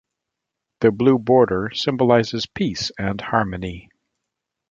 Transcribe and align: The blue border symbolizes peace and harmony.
The 0.79 0.89
blue 0.89 1.19
border 1.19 1.69
symbolizes 1.75 2.47
peace 2.47 2.91
and 2.97 3.21
harmony. 3.21 3.87